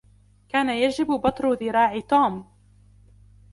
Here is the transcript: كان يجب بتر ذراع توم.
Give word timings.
كان 0.49 0.69
يجب 0.69 1.21
بتر 1.23 1.53
ذراع 1.53 1.99
توم. 1.99 2.45